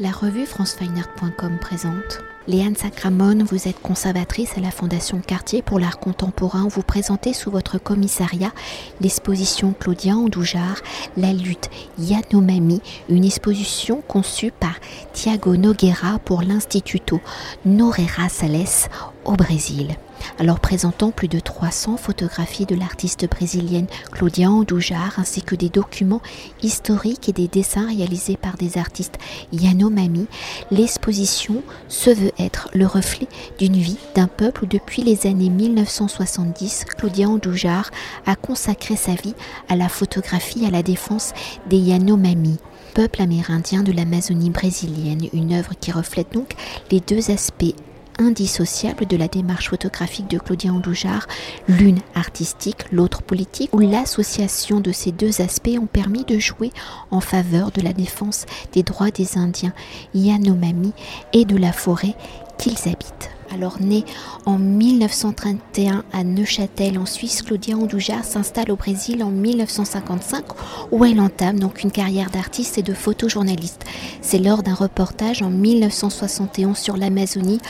La 0.00 0.12
revue 0.12 0.46
francefineart.com 0.46 1.58
présente. 1.60 2.22
Léane 2.46 2.76
Sacramone, 2.76 3.42
vous 3.42 3.66
êtes 3.66 3.80
conservatrice 3.82 4.56
à 4.56 4.60
la 4.60 4.70
Fondation 4.70 5.18
Cartier 5.18 5.60
pour 5.60 5.80
l'art 5.80 5.98
contemporain. 5.98 6.68
Vous 6.68 6.82
présentez 6.82 7.32
sous 7.32 7.50
votre 7.50 7.78
commissariat 7.78 8.52
l'exposition 9.00 9.74
Claudia 9.78 10.14
Andoujar, 10.14 10.76
La 11.16 11.32
lutte 11.32 11.68
Yanomami, 11.98 12.80
une 13.08 13.24
exposition 13.24 14.00
conçue 14.06 14.52
par 14.52 14.76
Tiago 15.12 15.56
Nogueira 15.56 16.20
pour 16.20 16.42
l'Instituto 16.42 17.20
Noreira 17.64 18.28
Sales 18.28 18.88
au 19.28 19.36
Brésil. 19.36 19.96
Alors 20.38 20.58
présentant 20.58 21.10
plus 21.10 21.28
de 21.28 21.38
300 21.38 21.96
photographies 21.96 22.66
de 22.66 22.74
l'artiste 22.74 23.28
brésilienne 23.28 23.86
Claudia 24.10 24.50
Andujar 24.50 25.18
ainsi 25.18 25.42
que 25.42 25.54
des 25.54 25.68
documents 25.68 26.22
historiques 26.62 27.28
et 27.28 27.32
des 27.32 27.48
dessins 27.48 27.86
réalisés 27.86 28.36
par 28.36 28.56
des 28.56 28.78
artistes 28.78 29.18
Yanomami, 29.52 30.26
l'exposition 30.70 31.62
se 31.88 32.10
veut 32.10 32.32
être 32.38 32.68
le 32.74 32.86
reflet 32.86 33.28
d'une 33.58 33.76
vie 33.76 33.98
d'un 34.14 34.28
peuple 34.28 34.64
où 34.64 34.66
depuis 34.66 35.02
les 35.02 35.26
années 35.26 35.50
1970, 35.50 36.84
Claudia 36.96 37.28
Andujar 37.28 37.90
a 38.26 38.34
consacré 38.34 38.96
sa 38.96 39.14
vie 39.14 39.34
à 39.68 39.76
la 39.76 39.88
photographie 39.88 40.66
à 40.66 40.70
la 40.70 40.82
défense 40.82 41.32
des 41.68 41.78
Yanomami 41.78 42.58
peuple 42.94 43.22
amérindien 43.22 43.84
de 43.84 43.92
l'Amazonie 43.92 44.50
brésilienne, 44.50 45.28
une 45.32 45.52
œuvre 45.52 45.70
qui 45.80 45.92
reflète 45.92 46.32
donc 46.32 46.54
les 46.90 46.98
deux 46.98 47.30
aspects 47.30 47.76
indissociable 48.18 49.06
de 49.06 49.16
la 49.16 49.28
démarche 49.28 49.70
photographique 49.70 50.28
de 50.28 50.38
Claudia 50.38 50.72
Andoujar, 50.72 51.26
l'une 51.68 52.00
artistique, 52.14 52.90
l'autre 52.92 53.22
politique, 53.22 53.70
où 53.72 53.78
l'association 53.78 54.80
de 54.80 54.92
ces 54.92 55.12
deux 55.12 55.40
aspects 55.40 55.78
ont 55.80 55.86
permis 55.86 56.24
de 56.24 56.38
jouer 56.38 56.72
en 57.10 57.20
faveur 57.20 57.70
de 57.70 57.80
la 57.80 57.92
défense 57.92 58.46
des 58.72 58.82
droits 58.82 59.10
des 59.10 59.38
Indiens 59.38 59.74
Yanomami 60.14 60.92
et 61.32 61.44
de 61.44 61.56
la 61.56 61.72
forêt 61.72 62.14
qu'ils 62.58 62.88
habitent. 62.88 63.37
Alors 63.50 63.80
née 63.80 64.04
en 64.44 64.58
1931 64.58 66.04
à 66.12 66.22
Neuchâtel 66.22 66.98
en 66.98 67.06
Suisse, 67.06 67.42
Claudia 67.42 67.76
Andoujar 67.76 68.24
s'installe 68.24 68.70
au 68.70 68.76
Brésil 68.76 69.22
en 69.22 69.30
1955 69.30 70.44
où 70.92 71.04
elle 71.04 71.20
entame 71.20 71.58
donc 71.58 71.82
une 71.82 71.90
carrière 71.90 72.30
d'artiste 72.30 72.78
et 72.78 72.82
de 72.82 72.92
photojournaliste. 72.92 73.84
C'est 74.20 74.38
lors 74.38 74.62
d'un 74.62 74.74
reportage 74.74 75.42
en 75.42 75.50
1971 75.50 76.76
sur 76.76 76.96
l'Amazonie 76.96 77.60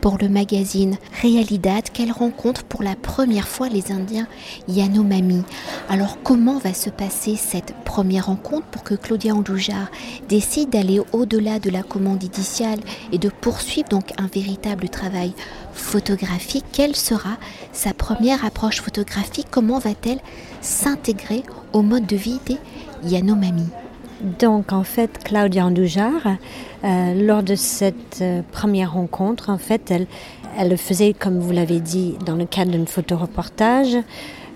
pour 0.00 0.18
le 0.18 0.28
magazine 0.28 0.96
Realidad 1.22 1.88
qu'elle 1.90 2.12
rencontre 2.12 2.64
pour 2.64 2.82
la 2.82 2.96
première 2.96 3.46
fois 3.46 3.68
les 3.68 3.92
Indiens 3.92 4.26
Yanomami. 4.66 5.42
Alors 5.88 6.18
comment 6.22 6.58
va 6.58 6.74
se 6.74 6.90
passer 6.90 7.36
cette 7.36 7.74
première 7.84 8.26
rencontre 8.26 8.66
pour 8.66 8.82
que 8.82 8.94
Claudia 8.94 9.34
Andoujar 9.34 9.90
décide 10.28 10.70
d'aller 10.70 11.00
au-delà 11.12 11.58
de 11.60 11.70
la 11.70 11.82
commande 11.82 12.22
initiale 12.22 12.80
et 13.12 13.18
de 13.18 13.28
poursuivre 13.28 13.88
donc 13.88 14.12
un 14.18 14.26
véritable 14.26 14.88
travail 14.88 15.27
photographique, 15.72 16.64
quelle 16.72 16.96
sera 16.96 17.36
sa 17.72 17.94
première 17.94 18.44
approche 18.44 18.80
photographique? 18.80 19.46
Comment 19.50 19.78
va-t-elle 19.78 20.20
s'intégrer 20.60 21.42
au 21.72 21.82
mode 21.82 22.06
de 22.06 22.16
vie 22.16 22.40
des 22.46 22.58
Yanomami? 23.04 23.66
Donc 24.20 24.72
en 24.72 24.82
fait, 24.82 25.18
Claudia 25.24 25.66
Andoujar, 25.66 26.36
euh, 26.84 27.14
lors 27.14 27.42
de 27.42 27.54
cette 27.54 28.18
euh, 28.20 28.42
première 28.50 28.94
rencontre, 28.94 29.50
en 29.50 29.58
fait, 29.58 29.90
elle, 29.90 30.06
elle 30.58 30.70
le 30.70 30.76
faisait, 30.76 31.12
comme 31.12 31.38
vous 31.38 31.52
l'avez 31.52 31.80
dit, 31.80 32.16
dans 32.26 32.34
le 32.34 32.44
cadre 32.44 32.72
d'un 32.72 32.86
photoreportage. 32.86 33.96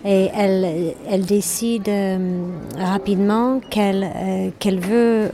Et 0.04 0.30
elle, 0.36 0.94
elle 1.08 1.24
décide 1.24 1.88
euh, 1.88 2.42
rapidement 2.76 3.60
qu'elle 3.70 4.52
qu'elle 4.58 4.80
veut 4.80 5.30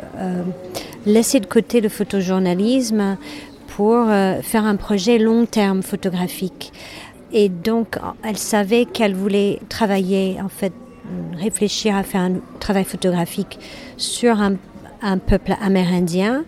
laisser 1.06 1.40
de 1.40 1.46
côté 1.46 1.80
le 1.80 1.88
photojournalisme 1.88 3.16
pour 3.78 4.08
euh, 4.08 4.42
faire 4.42 4.64
un 4.64 4.74
projet 4.74 5.18
long 5.18 5.46
terme 5.46 5.84
photographique. 5.84 6.72
Et 7.32 7.48
donc, 7.48 7.96
elle 8.24 8.36
savait 8.36 8.86
qu'elle 8.86 9.14
voulait 9.14 9.60
travailler, 9.68 10.36
en 10.42 10.48
fait, 10.48 10.72
réfléchir 11.36 11.94
à 11.94 12.02
faire 12.02 12.22
un 12.22 12.32
travail 12.58 12.82
photographique 12.82 13.60
sur 13.96 14.40
un, 14.40 15.18
peuple 15.18 15.54
amérindien. 15.62 16.42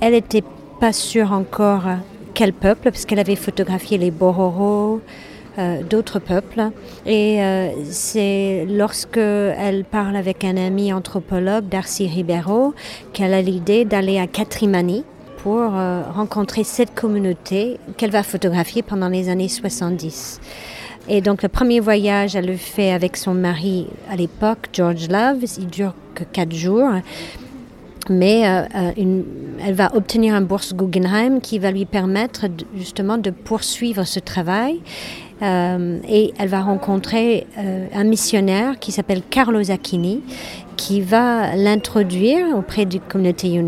Elle 0.00 0.12
n'était 0.12 0.44
pas 0.78 0.92
sûre 0.92 1.32
encore 1.32 1.84
quel 2.34 2.52
peuple, 2.52 2.90
parce 2.90 3.06
qu'elle 3.06 3.18
avait 3.18 3.34
photographié 3.34 3.96
les 3.96 4.10
Bororo, 4.10 5.00
euh, 5.58 5.82
d'autres 5.84 6.18
peuples. 6.18 6.68
Et 7.06 7.42
euh, 7.42 7.70
c'est 7.88 8.66
lorsque 8.68 9.16
elle 9.16 9.86
parle 9.90 10.16
avec 10.16 10.44
un 10.44 10.58
ami 10.58 10.92
anthropologue, 10.92 11.66
Darcy 11.70 12.06
Ribeiro, 12.06 12.74
qu'elle 13.14 13.32
a 13.32 13.40
l'idée 13.40 13.86
d'aller 13.86 14.18
à 14.18 14.26
Catrimani, 14.26 15.02
pour 15.46 15.76
euh, 15.76 16.02
rencontrer 16.12 16.64
cette 16.64 16.92
communauté 16.92 17.78
qu'elle 17.96 18.10
va 18.10 18.24
photographier 18.24 18.82
pendant 18.82 19.08
les 19.08 19.28
années 19.28 19.48
70. 19.48 20.40
Et 21.08 21.20
donc 21.20 21.44
le 21.44 21.48
premier 21.48 21.78
voyage, 21.78 22.34
elle 22.34 22.46
le 22.46 22.56
fait 22.56 22.90
avec 22.90 23.16
son 23.16 23.32
mari 23.32 23.86
à 24.10 24.16
l'époque, 24.16 24.70
George 24.72 25.06
Love. 25.08 25.44
Il 25.56 25.68
dure 25.68 25.94
que 26.16 26.24
quatre 26.24 26.52
jours. 26.52 26.90
Mais 28.10 28.44
euh, 28.44 28.62
euh, 28.74 29.22
elle 29.64 29.74
va 29.74 29.94
obtenir 29.94 30.34
un 30.34 30.40
bourse 30.40 30.74
Guggenheim 30.74 31.40
qui 31.40 31.60
va 31.60 31.70
lui 31.70 31.84
permettre 31.84 32.46
justement 32.76 33.16
de 33.16 33.30
poursuivre 33.30 34.02
ce 34.02 34.18
travail. 34.18 34.80
Et 35.42 36.32
elle 36.38 36.48
va 36.48 36.62
rencontrer 36.62 37.46
un 37.94 38.04
missionnaire 38.04 38.78
qui 38.78 38.90
s'appelle 38.90 39.22
Carlo 39.28 39.62
Zacchini 39.62 40.22
qui 40.76 41.00
va 41.00 41.56
l'introduire 41.56 42.56
auprès 42.56 42.84
du 42.84 43.00
communauté, 43.00 43.60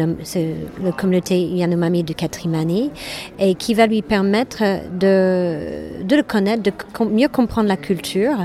la 0.82 0.92
communauté 0.92 1.40
Yanomami 1.40 2.04
de 2.04 2.12
Katrimani 2.12 2.90
et 3.38 3.54
qui 3.54 3.74
va 3.74 3.86
lui 3.86 4.02
permettre 4.02 4.62
de, 4.92 6.04
de 6.04 6.16
le 6.16 6.22
connaître, 6.22 6.62
de 6.62 6.72
mieux 7.04 7.28
comprendre 7.28 7.68
la 7.68 7.76
culture. 7.76 8.36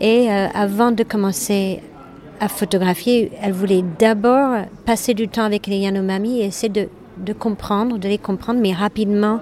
Et 0.00 0.30
euh, 0.30 0.46
avant 0.54 0.92
de 0.92 1.02
commencer 1.02 1.82
à 2.40 2.48
photographier, 2.48 3.32
elle 3.42 3.52
voulait 3.52 3.84
d'abord 3.98 4.58
passer 4.86 5.12
du 5.12 5.28
temps 5.28 5.42
avec 5.42 5.66
les 5.66 5.78
Yanomami 5.78 6.40
et 6.40 6.46
essayer 6.46 6.68
de, 6.68 6.88
de 7.18 7.32
comprendre, 7.32 7.98
de 7.98 8.08
les 8.08 8.18
comprendre, 8.18 8.60
mais 8.60 8.72
rapidement 8.72 9.40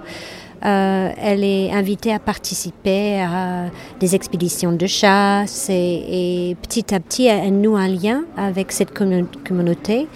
euh, 0.65 1.09
elle 1.17 1.43
est 1.43 1.71
invitée 1.71 2.13
à 2.13 2.19
participer 2.19 3.21
à 3.21 3.65
des 3.99 4.15
expéditions 4.15 4.71
de 4.71 4.87
chasse 4.87 5.69
et, 5.69 6.55
petit 6.61 6.93
à 6.93 6.99
petit, 6.99 7.27
elle 7.27 7.59
noue 7.59 7.75
un 7.75 7.87
lien 7.87 8.23
avec 8.35 8.71
cette 8.71 8.93
communauté 8.93 10.07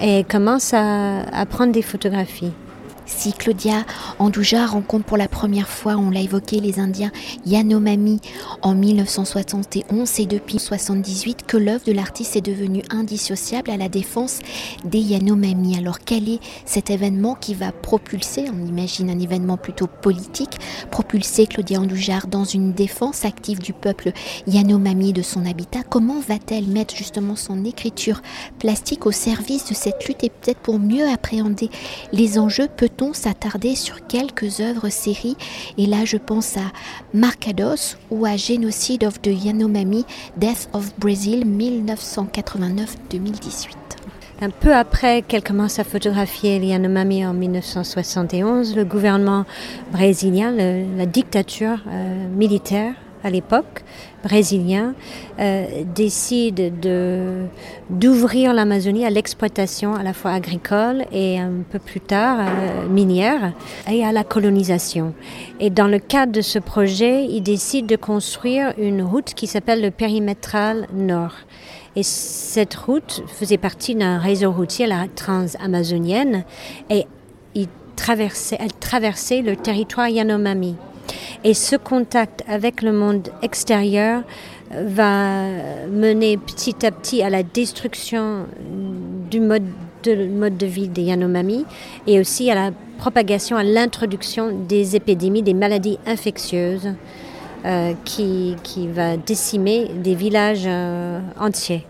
et 0.00 0.24
commence 0.24 0.74
à 0.74 1.46
prendre 1.48 1.72
des 1.72 1.82
photographies. 1.82 2.52
Si 3.08 3.32
Claudia 3.32 3.86
Andouja 4.18 4.66
rencontre 4.66 5.06
pour 5.06 5.16
la 5.16 5.28
première 5.28 5.68
fois, 5.68 5.96
on 5.96 6.10
l'a 6.10 6.20
évoqué, 6.20 6.60
les 6.60 6.78
Indiens 6.78 7.10
Yanomami 7.46 8.20
en 8.60 8.74
1971, 8.74 10.06
c'est 10.06 10.26
depuis 10.26 10.56
1978 10.56 11.44
que 11.46 11.56
l'œuvre 11.56 11.84
de 11.86 11.92
l'artiste 11.92 12.36
est 12.36 12.42
devenue 12.42 12.82
indissociable 12.90 13.70
à 13.70 13.78
la 13.78 13.88
défense 13.88 14.40
des 14.84 15.00
Yanomami. 15.00 15.78
Alors 15.78 16.00
quel 16.00 16.28
est 16.28 16.40
cet 16.66 16.90
événement 16.90 17.34
qui 17.34 17.54
va 17.54 17.72
propulser, 17.72 18.44
on 18.52 18.66
imagine 18.66 19.08
un 19.10 19.18
événement 19.18 19.56
plutôt 19.56 19.86
politique, 19.86 20.58
propulser 20.90 21.46
Claudia 21.46 21.80
Andoujar 21.80 22.26
dans 22.26 22.44
une 22.44 22.72
défense 22.72 23.24
active 23.24 23.58
du 23.58 23.72
peuple 23.72 24.12
Yanomami 24.46 25.14
de 25.14 25.22
son 25.22 25.46
habitat? 25.46 25.82
Comment 25.82 26.20
va-t-elle 26.20 26.66
mettre 26.66 26.94
justement 26.94 27.36
son 27.36 27.64
écriture 27.64 28.20
plastique 28.58 29.06
au 29.06 29.12
service 29.12 29.64
de 29.64 29.74
cette 29.74 30.06
lutte 30.06 30.24
et 30.24 30.30
peut-être 30.30 30.60
pour 30.60 30.78
mieux 30.78 31.08
appréhender 31.08 31.70
les 32.12 32.38
enjeux? 32.38 32.68
S'attarder 33.12 33.74
sur 33.74 34.06
quelques 34.06 34.60
œuvres 34.60 34.88
séries? 34.88 35.36
Et 35.76 35.86
là, 35.86 36.04
je 36.04 36.16
pense 36.16 36.56
à 36.56 36.72
Marcados 37.14 37.96
ou 38.10 38.26
à 38.26 38.36
Genocide 38.36 39.04
of 39.04 39.20
the 39.20 39.28
Yanomami, 39.28 40.04
Death 40.36 40.68
of 40.72 40.92
Brazil 40.98 41.44
1989-2018. 41.46 43.76
Un 44.40 44.50
peu 44.50 44.72
après 44.72 45.22
qu'elle 45.22 45.42
commence 45.42 45.80
à 45.80 45.84
photographier 45.84 46.58
Yanomami 46.58 47.26
en 47.26 47.34
1971, 47.34 48.76
le 48.76 48.84
gouvernement 48.84 49.46
brésilien, 49.90 50.52
la 50.52 51.06
dictature 51.06 51.78
euh, 51.88 52.28
militaire 52.28 52.94
à 53.24 53.30
l'époque, 53.30 53.84
brésilien, 54.22 54.94
euh, 55.38 55.66
décide 55.94 56.80
de, 56.80 57.46
d'ouvrir 57.90 58.52
l'Amazonie 58.52 59.04
à 59.04 59.10
l'exploitation 59.10 59.94
à 59.94 60.02
la 60.02 60.12
fois 60.12 60.32
agricole 60.32 61.04
et 61.12 61.38
un 61.38 61.62
peu 61.70 61.78
plus 61.78 62.00
tard 62.00 62.38
euh, 62.40 62.88
minière 62.88 63.52
et 63.90 64.04
à 64.04 64.12
la 64.12 64.24
colonisation. 64.24 65.14
Et 65.60 65.70
dans 65.70 65.88
le 65.88 65.98
cadre 65.98 66.32
de 66.32 66.40
ce 66.40 66.58
projet, 66.58 67.24
il 67.24 67.42
décide 67.42 67.86
de 67.86 67.96
construire 67.96 68.72
une 68.78 69.02
route 69.02 69.34
qui 69.34 69.46
s'appelle 69.46 69.82
le 69.82 69.90
périmétral 69.90 70.86
nord. 70.92 71.34
Et 71.96 72.02
cette 72.02 72.74
route 72.74 73.22
faisait 73.26 73.58
partie 73.58 73.94
d'un 73.94 74.18
réseau 74.18 74.52
routier, 74.52 74.86
la 74.86 75.06
transamazonienne, 75.14 76.44
et 76.90 77.06
il 77.54 77.66
traversait, 77.96 78.56
elle 78.60 78.72
traversait 78.72 79.42
le 79.42 79.56
territoire 79.56 80.08
Yanomami. 80.08 80.76
Et 81.44 81.54
ce 81.54 81.76
contact 81.76 82.44
avec 82.48 82.82
le 82.82 82.92
monde 82.92 83.28
extérieur 83.42 84.22
va 84.70 85.44
mener 85.90 86.36
petit 86.36 86.84
à 86.84 86.90
petit 86.90 87.22
à 87.22 87.30
la 87.30 87.42
destruction 87.42 88.46
du 89.30 89.40
mode 89.40 89.64
de 90.02 90.66
vie 90.66 90.88
des 90.88 91.02
Yanomami 91.02 91.64
et 92.06 92.20
aussi 92.20 92.50
à 92.50 92.54
la 92.54 92.70
propagation, 92.98 93.56
à 93.56 93.62
l'introduction 93.62 94.50
des 94.68 94.96
épidémies, 94.96 95.42
des 95.42 95.54
maladies 95.54 95.98
infectieuses 96.06 96.94
euh, 97.64 97.92
qui, 98.04 98.56
qui, 98.62 98.86
va 98.86 99.16
décimer 99.16 99.88
des 99.88 100.14
villages 100.14 100.64
euh, 100.66 101.20
entiers. 101.40 101.84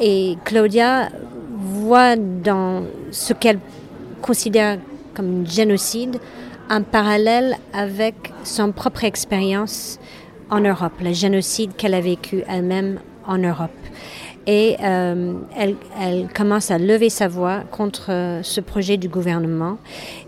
Et 0.00 0.36
Claudia 0.44 1.08
voit 1.58 2.16
dans 2.16 2.82
ce 3.10 3.32
qu'elle 3.32 3.58
considère 4.20 4.78
comme 5.14 5.42
un 5.42 5.48
génocide 5.48 6.18
un 6.68 6.82
parallèle 6.82 7.56
avec 7.72 8.32
son 8.44 8.72
propre 8.72 9.04
expérience 9.04 9.98
en 10.50 10.60
Europe, 10.60 10.92
le 11.02 11.12
génocide 11.12 11.74
qu'elle 11.76 11.94
a 11.94 12.00
vécu 12.00 12.42
elle-même 12.48 13.00
en 13.26 13.38
Europe. 13.38 13.70
Et 14.48 14.76
euh, 14.80 15.34
elle, 15.56 15.74
elle, 16.00 16.28
commence 16.32 16.70
à 16.70 16.78
lever 16.78 17.10
sa 17.10 17.26
voix 17.26 17.62
contre 17.72 18.12
euh, 18.12 18.44
ce 18.44 18.60
projet 18.60 18.96
du 18.96 19.08
gouvernement 19.08 19.78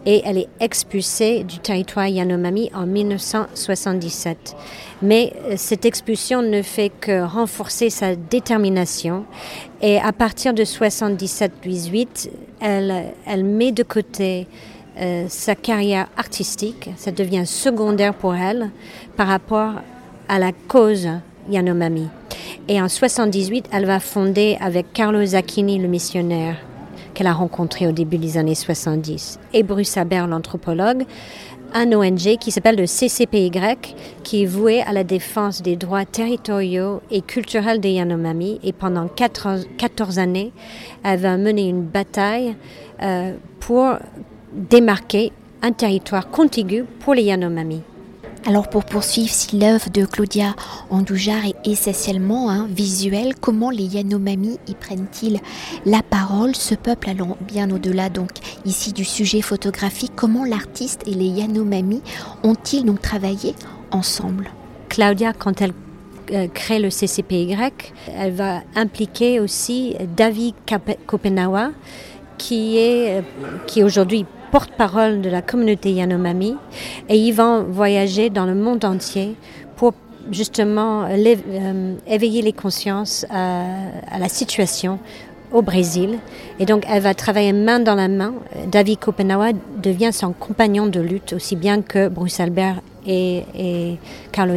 et 0.07 0.23
elle 0.25 0.39
est 0.39 0.49
expulsée 0.59 1.45
du 1.45 1.61
territoire 1.61 2.09
Yanomami 2.09 2.69
en 2.75 2.85
1977. 2.85 4.57
Mais 5.03 5.33
euh, 5.45 5.55
cette 5.57 5.85
expulsion 5.85 6.43
ne 6.43 6.63
fait 6.63 6.91
que 7.01 7.23
renforcer 7.23 7.91
sa 7.91 8.17
détermination 8.17 9.25
et 9.83 10.01
à 10.01 10.11
partir 10.13 10.53
de 10.53 10.65
77-18, 10.65 12.29
elle, 12.61 13.15
elle 13.25 13.45
met 13.45 13.71
de 13.71 13.85
côté 13.85 14.49
euh, 15.01 15.27
sa 15.29 15.55
carrière 15.55 16.09
artistique, 16.17 16.91
ça 16.97 17.11
devient 17.11 17.47
secondaire 17.47 18.15
pour 18.15 18.35
elle 18.35 18.71
par 19.17 19.29
rapport 19.29 19.75
à 20.29 20.39
la 20.39 20.53
cause 20.53 21.09
Yanomami. 21.49 22.09
Et 22.69 22.81
en 22.81 22.89
78, 22.89 23.67
elle 23.73 23.87
va 23.87 24.01
fonder 24.01 24.59
avec 24.61 24.93
Carlo 24.93 25.25
Zacchini, 25.25 25.79
le 25.79 25.89
missionnaire 25.89 26.57
qu'elle 27.15 27.27
a 27.27 27.33
rencontré 27.33 27.87
au 27.87 27.93
début 27.93 28.19
des 28.19 28.37
années 28.39 28.55
70, 28.55 29.41
et 29.53 29.65
Bruce 29.65 29.97
Aber, 29.97 30.29
l'anthropologue, 30.29 31.05
un 31.75 31.93
ONG 31.93 32.39
qui 32.39 32.51
s'appelle 32.51 32.77
le 32.77 32.87
CCPY, 32.87 33.51
qui 34.23 34.43
est 34.43 34.47
voué 34.47 34.83
à 34.83 34.93
la 34.93 35.05
défense 35.05 35.63
des 35.63 35.77
droits 35.77 36.05
territoriaux 36.05 37.01
et 37.11 37.21
culturels 37.21 37.81
des 37.81 37.91
Yanomami. 37.91 38.59
Et 38.63 38.73
pendant 38.73 39.09
14, 39.09 39.67
14 39.77 40.19
années, 40.19 40.53
elle 41.05 41.21
va 41.21 41.37
mener 41.37 41.69
une 41.69 41.83
bataille 41.83 42.57
euh, 43.03 43.35
pour 43.61 43.97
démarquer 44.53 45.33
un 45.63 45.73
territoire 45.73 46.31
contigu 46.31 46.85
pour 47.01 47.15
les 47.15 47.25
Yanomami. 47.25 47.83
Alors 48.47 48.69
pour 48.69 48.85
poursuivre, 48.85 49.31
si 49.31 49.59
l'œuvre 49.59 49.91
de 49.91 50.07
Claudia 50.07 50.55
Andoujar 50.91 51.45
est 51.45 51.69
essentiellement 51.69 52.49
hein, 52.49 52.69
visuelle, 52.71 53.35
comment 53.39 53.71
les 53.71 53.85
Yanomami 53.85 54.59
y 54.69 54.75
prennent-ils 54.75 55.41
la 55.85 56.03
parole 56.03 56.55
Ce 56.55 56.75
peuple 56.75 57.11
allant 57.11 57.37
bien 57.41 57.71
au-delà 57.71 58.09
donc 58.09 58.31
ici 58.65 58.93
du 58.93 59.05
sujet 59.05 59.43
photographique, 59.43 60.13
comment 60.15 60.45
l'artiste 60.45 61.03
et 61.07 61.15
les 61.15 61.27
Yanomami 61.27 62.01
ont-ils 62.45 62.85
donc 62.85 63.03
travaillé 63.03 63.55
ensemble? 63.91 64.51
Claudia, 64.89 65.33
quand 65.33 65.61
elle 65.61 65.73
euh, 66.31 66.47
crée 66.47 66.79
le 66.79 66.91
CCPY, 66.91 67.57
elle 68.17 68.33
va 68.33 68.61
impliquer 68.77 69.41
aussi 69.41 69.97
David 70.17 70.55
Kopenawa, 71.07 71.73
qui 72.39 72.79
est, 72.79 73.19
euh, 73.19 73.23
qui 73.67 73.83
aujourd'hui 73.83 74.25
porte-parole 74.51 75.21
de 75.21 75.31
la 75.31 75.43
communauté 75.43 75.93
Yanomami 75.93 76.57
et 77.09 77.17
ils 77.17 77.33
vont 77.33 77.65
voyager 77.65 78.31
dans 78.31 78.47
le 78.47 78.55
monde 78.55 78.85
entier 78.85 79.37
pour 79.77 79.95
justement 80.31 81.05
euh, 81.05 81.95
éveiller 82.07 82.43
les 82.43 82.53
consciences 82.53 83.25
à, 83.31 83.65
à, 84.11 84.19
la 84.19 84.29
situation 84.29 84.99
au 85.53 85.63
Brésil. 85.63 86.19
Et 86.59 86.67
donc 86.67 86.85
elle 86.89 87.03
va 87.03 87.15
travailler 87.15 87.53
main 87.53 87.81
dans 87.81 87.95
la 87.95 88.09
main. 88.09 88.35
David 88.71 88.99
Kopenawa 88.99 89.53
devient 89.83 90.11
son 90.13 90.33
compagnon 90.33 90.87
de 90.87 91.01
lutte 91.01 91.33
aussi 91.33 91.57
bien 91.57 91.83
que 91.83 92.09
Bruce 92.09 92.41
Albert 92.41 92.81
et, 93.07 93.45
et 93.55 93.99
Carlo. 94.33 94.55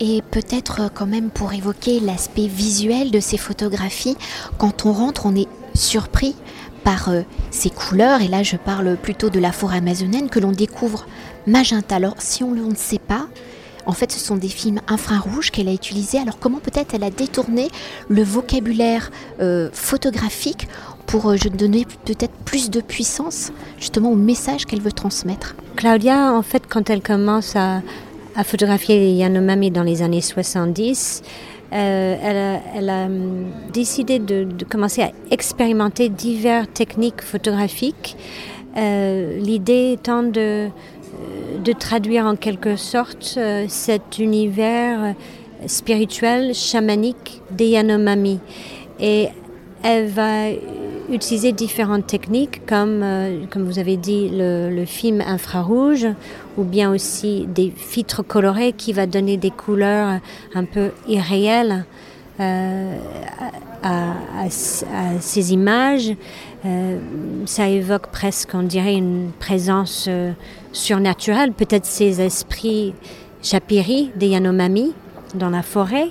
Et 0.00 0.22
peut-être 0.30 0.92
quand 0.94 1.06
même 1.06 1.30
pour 1.30 1.52
évoquer 1.52 2.00
l'aspect 2.00 2.46
visuel 2.46 3.10
de 3.10 3.20
ces 3.20 3.36
photographies, 3.36 4.16
quand 4.58 4.86
on 4.86 4.92
rentre, 4.92 5.26
on 5.26 5.34
est 5.34 5.48
surpris 5.74 6.34
par 6.88 7.10
euh, 7.10 7.20
ces 7.50 7.68
couleurs, 7.68 8.22
et 8.22 8.28
là 8.28 8.42
je 8.42 8.56
parle 8.56 8.96
plutôt 8.96 9.28
de 9.28 9.38
la 9.38 9.52
forêt 9.52 9.76
amazonienne, 9.76 10.30
que 10.30 10.40
l'on 10.40 10.52
découvre 10.52 11.06
magenta. 11.46 11.96
Alors 11.96 12.14
si 12.16 12.42
on 12.42 12.54
ne 12.54 12.74
sait 12.74 12.98
pas, 12.98 13.26
en 13.84 13.92
fait 13.92 14.10
ce 14.10 14.18
sont 14.18 14.36
des 14.36 14.48
films 14.48 14.80
infrarouges 14.88 15.50
qu'elle 15.50 15.68
a 15.68 15.74
utilisés, 15.74 16.16
alors 16.16 16.38
comment 16.38 16.60
peut-être 16.60 16.94
elle 16.94 17.04
a 17.04 17.10
détourné 17.10 17.68
le 18.08 18.22
vocabulaire 18.22 19.10
euh, 19.42 19.68
photographique 19.74 20.66
pour 21.04 21.28
euh, 21.28 21.36
donner 21.36 21.84
peut-être 22.06 22.32
plus 22.46 22.70
de 22.70 22.80
puissance 22.80 23.52
justement 23.78 24.10
au 24.10 24.16
message 24.16 24.64
qu'elle 24.64 24.80
veut 24.80 24.90
transmettre? 24.90 25.56
Claudia, 25.76 26.32
en 26.32 26.42
fait, 26.42 26.62
quand 26.66 26.88
elle 26.88 27.02
commence 27.02 27.54
à, 27.54 27.82
à 28.34 28.44
photographier 28.44 28.98
les 28.98 29.12
Yanomami 29.12 29.70
dans 29.70 29.82
les 29.82 30.00
années 30.00 30.22
70, 30.22 31.22
euh, 31.72 32.58
elle, 32.74 32.88
a, 32.88 33.04
hum, 33.04 33.46
décidé 33.72 34.18
de, 34.18 34.46
commencer 34.68 35.02
à 35.02 35.10
expérimenter 35.30 36.08
diverses 36.08 36.68
techniques 36.72 37.20
photographiques. 37.20 38.16
Euh, 38.76 39.38
L'idée 39.38 39.92
étant 39.92 40.22
de, 40.22 40.40
euh, 40.40 40.68
de, 41.62 41.72
traduire 41.72 42.24
en 42.24 42.36
quelque 42.36 42.76
sorte 42.76 43.38
cet 43.68 44.18
univers 44.18 45.14
spirituel, 45.66 46.54
chamanique 46.54 47.42
des 47.50 47.66
Yanomami. 47.66 48.40
Et 49.00 49.28
elle 49.82 50.06
va 50.06 50.48
utiliser 51.10 51.52
différentes 51.52 52.06
techniques 52.06 52.64
comme, 52.66 53.02
euh, 53.02 53.44
comme 53.50 53.64
vous 53.64 53.78
avez 53.78 53.96
dit, 53.96 54.30
le, 54.32 54.84
film 54.84 55.20
infrarouge 55.20 56.06
ou 56.56 56.64
bien 56.64 56.90
aussi 56.90 57.46
des 57.46 57.70
filtres 57.70 58.26
colorés 58.26 58.72
qui 58.72 58.92
va 58.92 59.06
donner 59.06 59.36
des 59.36 59.50
couleurs 59.50 60.20
un 60.54 60.64
peu 60.64 60.92
irréelles 61.06 61.84
euh, 62.40 62.96
à, 63.82 64.48
ces 64.50 65.52
images. 65.52 66.12
Euh, 66.64 66.98
ça 67.44 67.68
évoque 67.68 68.08
presque, 68.08 68.50
on 68.54 68.62
dirait, 68.62 68.94
une 68.94 69.30
présence 69.38 70.08
surnaturelle, 70.72 71.52
peut-être 71.52 71.86
ces 71.86 72.20
esprits 72.20 72.94
chapiri 73.42 74.10
des 74.16 74.28
Yanomami 74.28 74.94
dans 75.34 75.50
la 75.50 75.62
forêt. 75.62 76.08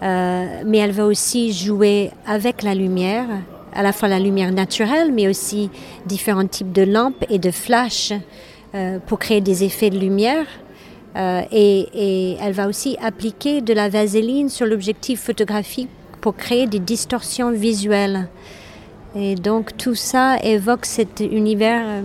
Mais 0.00 0.78
elle 0.78 0.92
va 0.92 1.06
aussi 1.06 1.52
jouer 1.52 2.10
avec 2.26 2.62
la 2.62 2.74
lumière, 2.74 3.26
à 3.78 3.82
la 3.82 3.92
fois 3.92 4.08
la 4.08 4.18
lumière 4.18 4.50
naturelle, 4.50 5.12
mais 5.12 5.28
aussi 5.28 5.70
différents 6.04 6.48
types 6.48 6.72
de 6.72 6.82
lampes 6.82 7.24
et 7.30 7.38
de 7.38 7.52
flashs 7.52 8.12
euh, 8.74 8.98
pour 9.06 9.20
créer 9.20 9.40
des 9.40 9.62
effets 9.62 9.88
de 9.88 9.98
lumière. 9.98 10.46
Euh, 11.14 11.42
et, 11.52 12.36
elle 12.42 12.52
va 12.52 12.66
aussi 12.66 12.96
appliquer 13.00 13.60
de 13.60 13.72
la 13.72 13.88
vaseline 13.88 14.48
sur 14.48 14.66
l'objectif 14.66 15.20
photographique 15.20 15.88
pour 16.20 16.34
créer 16.34 16.66
des 16.66 16.80
distorsions 16.80 17.52
visuelles. 17.52 18.28
Et 19.14 19.36
donc 19.36 19.76
tout 19.76 19.94
ça 19.94 20.38
évoque 20.42 20.84
cet 20.84 21.20
univers 21.20 21.82
euh, 21.86 22.02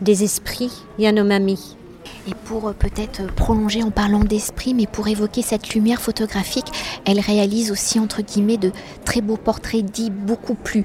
des 0.00 0.22
esprits 0.22 0.84
Yanomami. 1.00 1.76
Et 2.26 2.34
pour 2.46 2.72
peut-être 2.74 3.26
prolonger 3.34 3.82
en 3.82 3.90
parlant 3.90 4.20
d'esprit, 4.20 4.72
mais 4.72 4.86
pour 4.86 5.08
évoquer 5.08 5.42
cette 5.42 5.74
lumière 5.74 6.00
photographique, 6.00 6.66
elle 7.04 7.20
réalise 7.20 7.70
aussi 7.70 7.98
entre 7.98 8.22
guillemets 8.22 8.56
de 8.56 8.72
très 9.04 9.20
beaux 9.20 9.36
portraits 9.36 9.84
dits 9.84 10.10
beaucoup 10.10 10.54
plus 10.54 10.84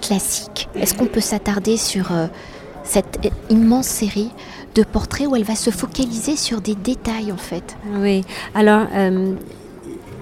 classiques. 0.00 0.68
Est-ce 0.74 0.94
qu'on 0.94 1.06
peut 1.06 1.20
s'attarder 1.20 1.76
sur 1.76 2.10
euh, 2.10 2.26
cette 2.82 3.32
immense 3.50 3.86
série 3.86 4.30
de 4.74 4.82
portraits 4.82 5.28
où 5.28 5.36
elle 5.36 5.44
va 5.44 5.54
se 5.54 5.70
focaliser 5.70 6.36
sur 6.36 6.60
des 6.60 6.74
détails 6.74 7.30
en 7.30 7.36
fait? 7.36 7.76
Oui, 7.98 8.22
alors 8.54 8.86
euh, 8.94 9.34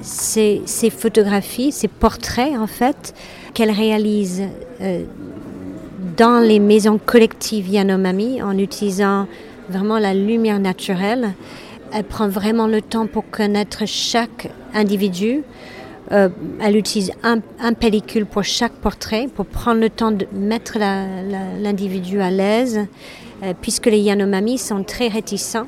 ces, 0.02 0.62
photographies, 0.90 1.72
ces 1.72 1.88
portraits 1.88 2.58
en 2.58 2.66
fait, 2.66 3.14
qu'elle 3.54 3.70
réalise 3.70 4.42
euh, 4.80 5.04
dans 6.16 6.40
les 6.40 6.58
maisons 6.58 6.98
collectives 6.98 7.68
Yanomami 7.68 8.42
en 8.42 8.56
utilisant 8.58 9.26
vraiment 9.68 9.98
la 9.98 10.14
lumière 10.14 10.58
naturelle. 10.58 11.34
Elle 11.92 12.04
prend 12.04 12.28
vraiment 12.28 12.66
le 12.66 12.82
temps 12.82 13.06
pour 13.06 13.28
connaître 13.30 13.86
chaque 13.86 14.50
individu. 14.74 15.42
Euh, 16.10 16.28
elle 16.60 16.76
utilise 16.76 17.12
un, 17.22 17.40
pellicule 17.74 18.24
pour 18.24 18.44
chaque 18.44 18.72
portrait, 18.72 19.28
pour 19.34 19.46
prendre 19.46 19.80
le 19.80 19.90
temps 19.90 20.10
de 20.10 20.26
mettre 20.32 20.78
l'individu 20.78 22.20
à 22.20 22.30
l'aise, 22.30 22.86
euh, 23.42 23.52
puisque 23.60 23.86
les 23.86 23.98
Yanomami 23.98 24.58
sont 24.58 24.84
très 24.84 25.08
réticents 25.08 25.66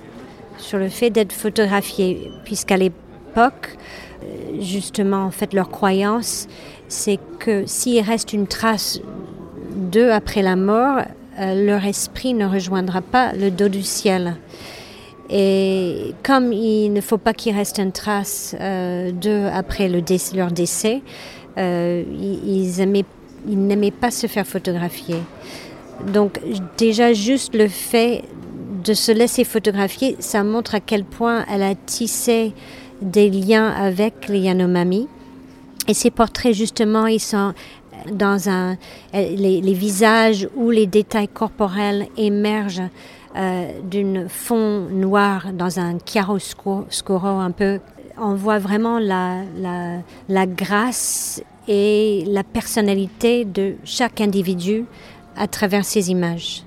sur 0.56 0.78
le 0.78 0.88
fait 0.88 1.10
d'être 1.10 1.32
photographiés, 1.32 2.30
puisqu'à 2.44 2.78
l'époque, 2.78 3.76
euh, 4.22 4.60
justement, 4.60 5.24
en 5.24 5.30
fait, 5.30 5.52
leur 5.52 5.68
croyance, 5.68 6.48
c'est 6.88 7.18
que 7.38 7.64
s'il 7.66 8.02
reste 8.02 8.32
une 8.32 8.46
trace 8.46 9.00
d'eux 9.74 10.10
après 10.10 10.42
la 10.42 10.56
mort, 10.56 11.02
leur 11.40 11.84
esprit 11.84 12.34
ne 12.34 12.46
rejoindra 12.46 13.00
pas 13.00 13.32
le 13.32 13.50
dos 13.50 13.68
du 13.68 13.82
ciel. 13.82 14.36
Et 15.30 16.12
comme 16.24 16.52
il 16.52 16.92
ne 16.92 17.00
faut 17.00 17.18
pas 17.18 17.32
qu'il 17.32 17.54
reste 17.54 17.78
une 17.78 17.92
trace 17.92 18.56
euh, 18.60 19.12
d'eux 19.12 19.46
après 19.52 19.88
leur 19.88 20.50
décès, 20.50 21.02
euh, 21.56 22.02
ils 22.18 22.80
aimaient 22.80 23.04
il 23.48 23.58
n'aimait 23.58 23.90
pas 23.90 24.10
se 24.10 24.26
faire 24.26 24.46
photographier. 24.46 25.16
Donc 26.12 26.40
déjà 26.76 27.12
juste 27.12 27.54
le 27.54 27.68
fait 27.68 28.24
de 28.84 28.92
se 28.92 29.12
laisser 29.12 29.44
photographier, 29.44 30.16
ça 30.18 30.42
montre 30.44 30.74
à 30.74 30.80
quel 30.80 31.04
point 31.04 31.44
elle 31.50 31.62
a 31.62 31.74
tissé 31.74 32.52
des 33.02 33.30
liens 33.30 33.68
avec 33.68 34.28
les 34.28 34.40
Yanomami. 34.40 35.08
Et 35.88 35.94
ces 35.94 36.10
portraits, 36.10 36.54
justement, 36.54 37.06
ils 37.06 37.20
sont 37.20 37.52
dans 38.12 38.48
un, 38.48 38.76
les, 39.12 39.74
visages 39.74 40.48
où 40.56 40.70
les 40.70 40.86
détails 40.86 41.28
corporels 41.28 42.06
émergent 42.16 42.88
euh, 43.36 43.80
d'une 43.82 44.28
fond 44.28 44.86
noir 44.90 45.52
dans 45.52 45.78
un 45.78 45.98
chiaroscuro 46.04 46.86
un 47.26 47.50
peu. 47.50 47.80
On 48.18 48.34
voit 48.34 48.58
vraiment 48.58 48.98
la, 48.98 49.42
la, 49.56 49.98
la 50.28 50.46
grâce 50.46 51.42
et 51.68 52.24
la 52.26 52.42
personnalité 52.42 53.44
de 53.44 53.74
chaque 53.84 54.20
individu 54.20 54.84
à 55.36 55.46
travers 55.46 55.84
ces 55.84 56.10
images. 56.10 56.64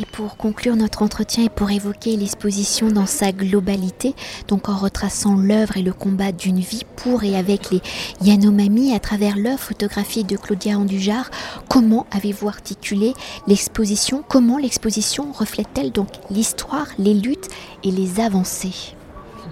Et 0.00 0.06
pour 0.06 0.38
conclure 0.38 0.74
notre 0.74 1.02
entretien 1.02 1.44
et 1.44 1.48
pour 1.50 1.70
évoquer 1.70 2.16
l'exposition 2.16 2.88
dans 2.88 3.06
sa 3.06 3.30
globalité, 3.30 4.14
donc 4.48 4.70
en 4.70 4.76
retraçant 4.76 5.36
l'œuvre 5.36 5.76
et 5.76 5.82
le 5.82 5.92
combat 5.92 6.32
d'une 6.32 6.60
vie 6.60 6.84
pour 6.96 7.24
et 7.24 7.36
avec 7.36 7.70
les 7.70 7.82
Yanomami 8.22 8.94
à 8.94 9.00
travers 9.00 9.36
l'œuvre 9.36 9.60
photographique 9.60 10.26
de 10.26 10.38
Claudia 10.38 10.78
Andujar, 10.78 11.30
comment 11.68 12.06
avez-vous 12.10 12.48
articulé 12.48 13.12
l'exposition? 13.46 14.24
Comment 14.26 14.56
l'exposition 14.56 15.30
reflète-t-elle 15.30 15.92
donc 15.92 16.08
l'histoire, 16.30 16.86
les 16.98 17.14
luttes 17.14 17.48
et 17.84 17.90
les 17.90 18.18
avancées? 18.18 18.94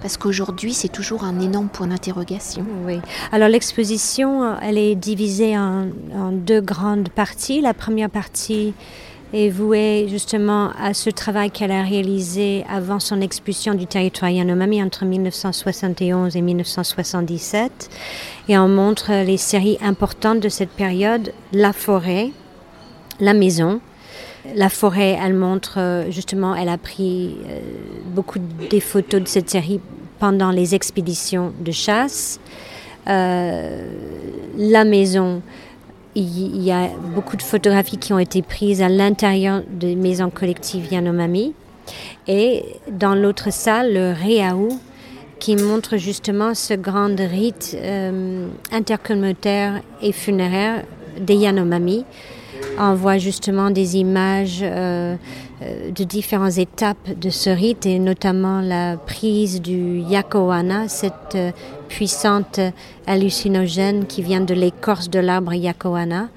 Parce 0.01 0.17
qu'aujourd'hui, 0.17 0.73
c'est 0.73 0.89
toujours 0.89 1.23
un 1.23 1.39
énorme 1.39 1.69
point 1.69 1.85
d'interrogation. 1.85 2.65
Oui. 2.85 2.99
Alors 3.31 3.49
l'exposition, 3.49 4.57
elle 4.59 4.79
est 4.79 4.95
divisée 4.95 5.55
en, 5.55 5.89
deux 6.31 6.61
grandes 6.61 7.09
parties. 7.09 7.61
La 7.61 7.75
première 7.75 8.09
partie 8.09 8.73
est 9.33 9.49
vouée 9.49 10.07
justement 10.09 10.71
à 10.79 10.93
ce 10.93 11.09
travail 11.09 11.51
qu'elle 11.51 11.71
a 11.71 11.83
réalisé 11.83 12.65
avant 12.69 12.99
son 12.99 13.21
expulsion 13.21 13.73
du 13.73 13.87
territoire 13.87 14.31
Yanomami 14.31 14.83
entre 14.83 15.05
1971 15.05 16.35
et 16.35 16.41
1977. 16.41 17.89
Et 18.49 18.57
on 18.57 18.67
montre 18.67 19.23
les 19.23 19.37
séries 19.37 19.77
importantes 19.81 20.39
de 20.39 20.49
cette 20.49 20.71
période, 20.71 21.33
la 21.53 21.73
forêt, 21.73 22.31
la 23.19 23.33
maison, 23.33 23.79
la 24.55 24.69
forêt, 24.69 25.17
elle 25.21 25.35
montre 25.35 25.75
euh, 25.77 26.09
justement, 26.09 26.55
elle 26.55 26.69
a 26.69 26.77
pris 26.77 27.37
euh, 27.47 27.59
beaucoup 28.07 28.39
des 28.69 28.79
photos 28.79 29.21
de 29.21 29.27
cette 29.27 29.49
série 29.49 29.79
pendant 30.19 30.51
les 30.51 30.75
expéditions 30.75 31.53
de 31.59 31.71
chasse. 31.71 32.39
Euh, 33.07 33.87
la 34.57 34.83
maison, 34.83 35.41
il 36.15 36.61
y 36.61 36.71
a 36.71 36.89
beaucoup 37.15 37.37
de 37.37 37.41
photographies 37.41 37.97
qui 37.97 38.13
ont 38.13 38.19
été 38.19 38.41
prises 38.41 38.81
à 38.81 38.89
l'intérieur 38.89 39.63
des 39.69 39.95
maisons 39.95 40.29
collectives 40.29 40.91
Yanomami. 40.91 41.53
Et 42.27 42.63
dans 42.89 43.15
l'autre 43.15 43.51
salle, 43.51 43.93
le 43.93 44.13
Reaou, 44.13 44.79
qui 45.39 45.55
montre 45.55 45.97
justement 45.97 46.53
ce 46.53 46.73
grand 46.73 47.15
rite 47.17 47.75
intercommunautaire 48.71 49.81
et 50.01 50.11
funéraire 50.11 50.83
des 51.19 51.35
Yanomami 51.35 52.05
on 52.81 52.95
voit 52.95 53.19
justement 53.19 53.69
des 53.69 53.97
images 53.97 54.61
euh, 54.63 55.15
euh, 55.61 55.91
de 55.91 56.03
différentes 56.03 56.57
étapes 56.57 57.19
de 57.19 57.29
ce 57.29 57.51
rite 57.51 57.85
et 57.85 57.99
notamment 57.99 58.59
la 58.59 58.97
prise 58.97 59.61
du 59.61 59.99
yakoana, 59.99 60.87
cette 60.87 61.35
euh, 61.35 61.51
puissante 61.89 62.59
hallucinogène 63.05 64.07
qui 64.07 64.23
vient 64.23 64.41
de 64.41 64.55
l'écorce 64.55 65.11
de 65.11 65.19
l'arbre 65.19 65.53
yakoana. 65.53 66.29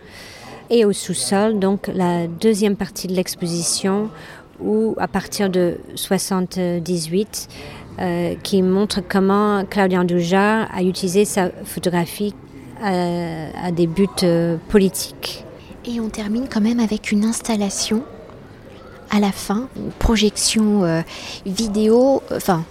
Et 0.68 0.84
au 0.84 0.92
sous-sol, 0.92 1.58
donc 1.58 1.90
la 1.94 2.26
deuxième 2.26 2.76
partie 2.76 3.06
de 3.06 3.14
l'exposition 3.14 4.10
où 4.60 4.94
à 4.98 5.08
partir 5.08 5.50
de 5.50 5.78
78, 5.94 7.48
qui 8.42 8.62
montre 8.62 9.00
comment 9.06 9.64
Claudia 9.64 10.00
Andoujar 10.00 10.68
a 10.74 10.82
utilisé 10.82 11.24
sa 11.24 11.50
photographie 11.64 12.34
à 12.82 13.70
des 13.70 13.86
buts 13.86 14.08
politiques. 14.68 15.44
Et 15.86 16.00
on 16.00 16.08
termine 16.08 16.46
quand 16.50 16.62
même 16.62 16.80
avec 16.80 17.12
une 17.12 17.24
installation 17.24 18.02
à 19.10 19.20
la 19.20 19.32
fin, 19.32 19.68
une 19.76 19.90
projection 19.90 20.84
euh, 20.84 21.02
vidéo, 21.44 22.22
euh, 22.30 22.36
enfin, 22.36 22.64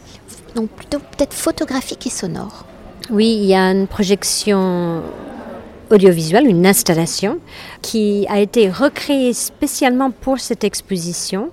donc 0.56 0.70
plutôt 0.70 0.98
peut-être 1.00 1.34
photographique 1.34 2.08
et 2.08 2.10
sonore. 2.10 2.66
Oui, 3.12 3.38
il 3.40 3.46
y 3.46 3.54
a 3.54 3.72
une 3.72 3.86
projection 3.86 5.04
audiovisuelle, 5.92 6.48
une 6.48 6.66
installation 6.66 7.40
qui 7.82 8.26
a 8.30 8.40
été 8.40 8.70
recréée 8.70 9.34
spécialement 9.34 10.10
pour 10.10 10.40
cette 10.40 10.64
exposition 10.64 11.50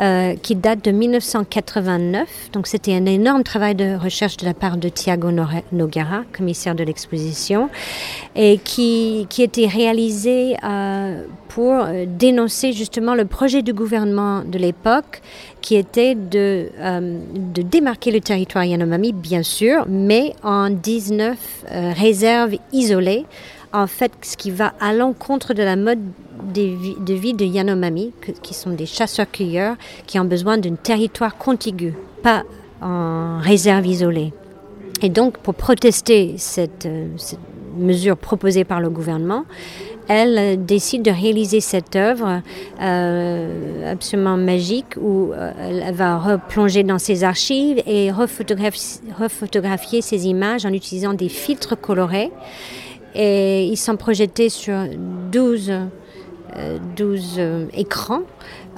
euh, 0.00 0.36
qui 0.36 0.54
date 0.54 0.84
de 0.84 0.92
1989. 0.92 2.50
Donc 2.52 2.68
c'était 2.68 2.94
un 2.94 3.04
énorme 3.06 3.42
travail 3.42 3.74
de 3.74 3.96
recherche 3.96 4.36
de 4.36 4.44
la 4.44 4.54
part 4.54 4.76
de 4.76 4.88
Thiago 4.88 5.30
Nogara, 5.72 6.22
commissaire 6.32 6.76
de 6.76 6.84
l'exposition, 6.84 7.68
et 8.36 8.58
qui, 8.62 9.26
qui 9.28 9.42
était 9.42 9.66
réalisé 9.66 10.56
euh, 10.62 11.24
pour 11.48 11.74
euh, 11.74 12.04
dénoncer 12.06 12.72
justement 12.72 13.16
le 13.16 13.24
projet 13.24 13.62
du 13.62 13.72
gouvernement 13.72 14.44
de 14.44 14.56
l'époque 14.56 15.20
qui 15.62 15.74
était 15.74 16.14
de, 16.14 16.70
de 17.34 17.62
démarquer 17.62 18.12
le 18.12 18.20
territoire 18.20 18.64
Yanomami, 18.64 19.12
bien 19.12 19.42
sûr, 19.42 19.84
mais 19.88 20.32
en 20.44 20.70
19 20.70 21.36
réserves 21.96 22.54
isolées 22.72 23.26
en 23.72 23.86
fait 23.86 24.12
ce 24.22 24.36
qui 24.36 24.50
va 24.50 24.72
à 24.80 24.92
l'encontre 24.92 25.54
de 25.54 25.62
la 25.62 25.76
mode 25.76 26.00
de 26.54 27.14
vie 27.14 27.34
de 27.34 27.44
Yanomami, 27.44 28.12
qui 28.42 28.54
sont 28.54 28.70
des 28.70 28.86
chasseurs-cueilleurs, 28.86 29.76
qui 30.06 30.18
ont 30.18 30.24
besoin 30.24 30.58
d'un 30.58 30.76
territoire 30.76 31.36
contigu, 31.36 31.94
pas 32.22 32.44
en 32.80 33.38
réserve 33.40 33.86
isolée. 33.86 34.32
Et 35.02 35.08
donc, 35.08 35.38
pour 35.38 35.54
protester 35.54 36.34
cette, 36.38 36.86
euh, 36.86 37.06
mesure 37.76 38.16
proposée 38.16 38.64
par 38.64 38.80
le 38.80 38.90
gouvernement, 38.90 39.44
elle 40.08 40.64
décide 40.64 41.02
de 41.02 41.10
réaliser 41.10 41.60
cette 41.60 41.94
œuvre 41.94 42.40
euh, 42.80 43.92
absolument 43.92 44.36
magique 44.38 44.96
où 44.96 45.32
euh, 45.32 45.52
elle 45.60 45.94
va 45.94 46.18
replonger 46.18 46.82
dans 46.82 46.98
ses 46.98 47.24
archives 47.24 47.82
et 47.86 48.10
refotographier, 48.10 50.00
ces 50.00 50.26
images 50.26 50.64
en 50.64 50.72
utilisant 50.72 51.12
des 51.12 51.28
filtres 51.28 51.78
colorés. 51.78 52.32
Et 53.14 53.64
ils 53.64 53.76
sont 53.76 53.96
projetés 53.96 54.48
sur 54.48 54.84
12 55.32 55.72
12 56.96 57.36
euh, 57.38 57.66
écrans 57.74 58.22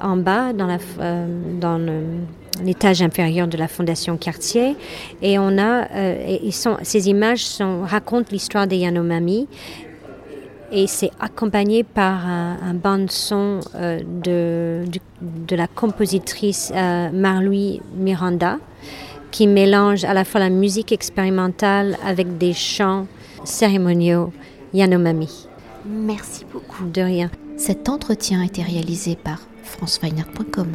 en 0.01 0.17
bas 0.17 0.53
dans, 0.53 0.67
euh, 0.99 2.17
l'étage 2.63 3.01
inférieur 3.01 3.47
de 3.47 3.57
la 3.57 3.67
Fondation 3.67 4.17
Cartier. 4.17 4.75
Et 5.21 5.37
on 5.39 5.57
a, 5.57 5.87
euh, 5.91 6.37
ces 6.83 7.09
images 7.09 7.59
racontent 7.83 8.29
l'histoire 8.31 8.67
des 8.67 8.77
Yanomami. 8.77 9.47
Et 10.73 10.87
c'est 10.87 11.11
accompagné 11.19 11.83
par 11.83 12.25
un, 12.25 12.57
un 12.63 12.73
bande-son 12.73 13.59
de, 13.75 14.85
de, 15.21 15.55
la 15.57 15.67
compositrice 15.67 16.71
Marlouis 17.11 17.81
Miranda, 17.97 18.57
qui 19.31 19.47
mélange 19.47 20.05
à 20.05 20.13
la 20.13 20.23
fois 20.23 20.39
la 20.39 20.49
musique 20.49 20.93
expérimentale 20.93 21.97
avec 22.05 22.37
des 22.37 22.53
chants 22.53 23.05
cérémoniaux 23.43 24.31
Yanomami. 24.73 25.47
Merci 25.85 26.45
beaucoup. 26.51 26.85
De 26.85 27.01
rien. 27.01 27.29
Cet 27.57 27.89
entretien 27.89 28.41
a 28.41 28.45
été 28.45 28.61
réalisé 28.61 29.15
par 29.15 29.39
franceweiner.com. 29.63 30.67